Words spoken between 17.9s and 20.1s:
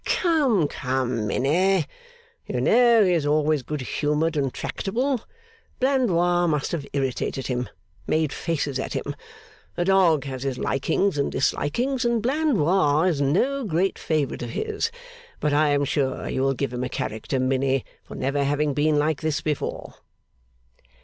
for never having been like this before.